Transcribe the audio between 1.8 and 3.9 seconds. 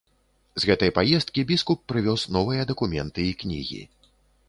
прывёз новыя дакументы і кнігі.